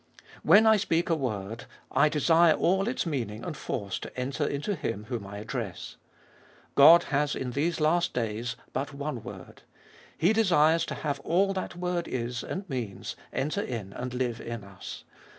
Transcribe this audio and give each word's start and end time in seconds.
4. 0.17 0.25
When 0.41 0.65
I 0.65 0.77
speak 0.77 1.11
a 1.11 1.15
word, 1.15 1.65
I 1.91 2.09
desire 2.09 2.55
all 2.55 2.87
its 2.87 3.05
meaning 3.05 3.43
and 3.43 3.55
force 3.55 3.99
to 3.99 4.19
enter 4.19 4.47
into 4.47 4.73
him 4.73 5.03
whom 5.09 5.27
I 5.27 5.37
address. 5.37 5.97
God 6.73 7.03
has 7.13 7.35
in 7.35 7.51
these 7.51 7.79
last 7.79 8.11
days 8.11 8.55
but 8.73 8.95
one 8.95 9.21
Word. 9.21 9.61
He 10.17 10.33
desires 10.33 10.87
to 10.87 10.95
have 10.95 11.19
all 11.19 11.53
that 11.53 11.75
Word 11.75 12.07
is 12.07 12.43
and 12.43 12.67
means 12.67 13.15
enter 13.31 13.61
in 13.61 13.93
and 13.93 14.11
live 14.15 14.41
in 14.41 14.63
us. 14.63 15.03